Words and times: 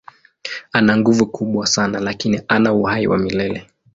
Ana 0.71 0.97
nguvu 0.97 1.27
kubwa 1.27 1.67
sana 1.67 1.99
lakini 1.99 2.41
hana 2.47 2.73
uhai 2.73 3.07
wa 3.07 3.17
milele. 3.17 3.67